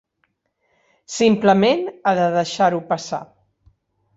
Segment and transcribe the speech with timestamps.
[1.17, 3.21] Simplement ha de deixar-ho passar.